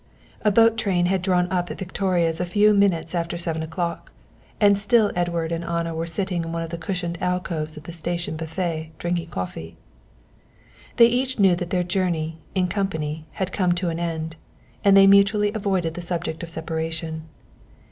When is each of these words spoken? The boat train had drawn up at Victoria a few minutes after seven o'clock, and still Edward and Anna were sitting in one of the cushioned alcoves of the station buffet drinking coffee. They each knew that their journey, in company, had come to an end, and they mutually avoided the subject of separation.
The 0.43 0.49
boat 0.49 0.77
train 0.79 1.05
had 1.05 1.21
drawn 1.21 1.47
up 1.51 1.69
at 1.69 1.77
Victoria 1.77 2.27
a 2.31 2.43
few 2.43 2.73
minutes 2.73 3.13
after 3.13 3.37
seven 3.37 3.61
o'clock, 3.61 4.11
and 4.59 4.75
still 4.75 5.11
Edward 5.15 5.51
and 5.51 5.63
Anna 5.63 5.93
were 5.93 6.07
sitting 6.07 6.41
in 6.43 6.51
one 6.51 6.63
of 6.63 6.71
the 6.71 6.77
cushioned 6.79 7.19
alcoves 7.21 7.77
of 7.77 7.83
the 7.83 7.91
station 7.93 8.35
buffet 8.35 8.93
drinking 8.97 9.27
coffee. 9.29 9.75
They 10.95 11.05
each 11.05 11.37
knew 11.37 11.55
that 11.55 11.69
their 11.69 11.83
journey, 11.83 12.39
in 12.55 12.67
company, 12.67 13.25
had 13.33 13.51
come 13.51 13.73
to 13.73 13.89
an 13.89 13.99
end, 13.99 14.37
and 14.83 14.97
they 14.97 15.05
mutually 15.05 15.51
avoided 15.53 15.93
the 15.93 16.01
subject 16.01 16.41
of 16.41 16.49
separation. 16.49 17.25